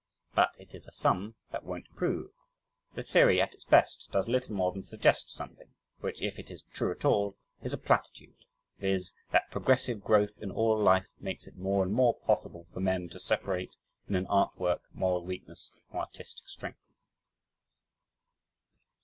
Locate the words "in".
10.39-10.49, 14.09-14.15